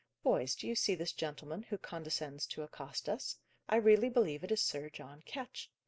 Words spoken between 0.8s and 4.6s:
this gentleman who condescends to accost us? I really believe it is